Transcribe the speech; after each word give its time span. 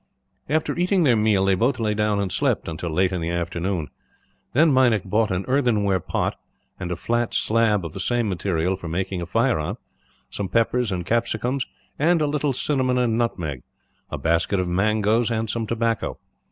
After 0.49 0.75
eating 0.75 1.03
their 1.03 1.15
meal, 1.15 1.45
they 1.45 1.53
both 1.53 1.79
lay 1.79 1.93
down 1.93 2.19
and 2.19 2.31
slept 2.31 2.67
until 2.67 2.89
late 2.89 3.11
in 3.11 3.21
the 3.21 3.29
afternoon. 3.29 3.89
Then 4.53 4.73
Meinik 4.73 5.03
bought 5.07 5.29
an 5.29 5.45
earthenware 5.47 5.99
pot, 5.99 6.35
and 6.79 6.91
a 6.91 6.95
flat 6.95 7.35
slab 7.35 7.85
of 7.85 7.93
the 7.93 7.99
same 7.99 8.27
material 8.27 8.75
for 8.75 8.87
making 8.87 9.21
a 9.21 9.27
fire 9.27 9.59
on; 9.59 9.77
some 10.31 10.49
peppers 10.49 10.91
and 10.91 11.05
capsicums, 11.05 11.67
and 11.99 12.19
a 12.19 12.25
little 12.25 12.51
cinnamon 12.51 12.97
and 12.97 13.15
nutmeg; 13.15 13.61
a 14.09 14.17
basket 14.17 14.59
of 14.59 14.67
mangoes, 14.67 15.29
and 15.29 15.51
some 15.51 15.67
tobacco. 15.67 16.17